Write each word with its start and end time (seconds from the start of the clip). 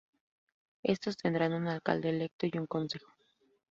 Estos 0.81 1.15
tendrán 1.15 1.53
un 1.53 1.67
alcalde 1.67 2.09
electo 2.09 2.47
y 2.47 2.57
un 2.57 2.65
consejo. 2.65 3.13